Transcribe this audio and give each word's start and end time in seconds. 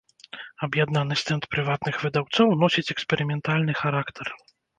Аб'яднаны 0.67 1.17
стэнд 1.23 1.43
прыватных 1.53 1.99
выдаўцоў 2.07 2.55
носіць 2.63 2.85
эксперыментальны 2.95 3.79
характар. 3.85 4.27